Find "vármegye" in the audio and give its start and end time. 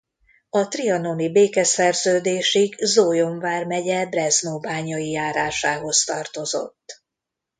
3.39-4.05